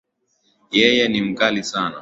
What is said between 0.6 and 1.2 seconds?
Yeye